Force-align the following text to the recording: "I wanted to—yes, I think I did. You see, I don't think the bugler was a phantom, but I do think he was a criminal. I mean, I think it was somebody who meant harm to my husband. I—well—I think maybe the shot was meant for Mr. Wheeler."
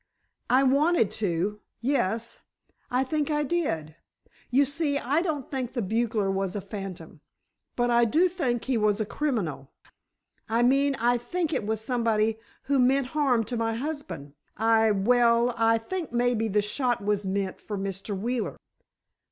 "I 0.49 0.63
wanted 0.63 1.11
to—yes, 1.11 2.41
I 2.89 3.03
think 3.03 3.29
I 3.29 3.43
did. 3.43 3.95
You 4.49 4.65
see, 4.65 4.97
I 4.97 5.21
don't 5.21 5.51
think 5.51 5.73
the 5.73 5.83
bugler 5.83 6.31
was 6.31 6.55
a 6.55 6.61
phantom, 6.61 7.21
but 7.75 7.91
I 7.91 8.05
do 8.05 8.27
think 8.27 8.63
he 8.65 8.79
was 8.79 8.99
a 8.99 9.05
criminal. 9.05 9.69
I 10.49 10.63
mean, 10.63 10.95
I 10.95 11.19
think 11.19 11.53
it 11.53 11.67
was 11.67 11.81
somebody 11.81 12.39
who 12.63 12.79
meant 12.79 13.09
harm 13.13 13.43
to 13.43 13.55
my 13.57 13.75
husband. 13.75 14.33
I—well—I 14.57 15.77
think 15.77 16.11
maybe 16.11 16.47
the 16.47 16.63
shot 16.63 17.03
was 17.05 17.23
meant 17.23 17.59
for 17.59 17.77
Mr. 17.77 18.19
Wheeler." 18.19 18.57